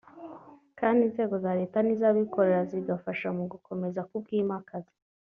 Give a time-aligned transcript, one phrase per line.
[0.79, 4.93] kandi inzego za leta n’iz’abikorera zigafasha mu gukomeza kubwimakaza